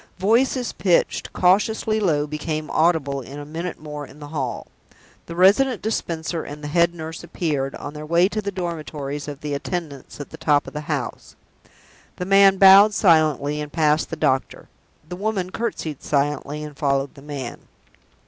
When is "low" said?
1.99-2.25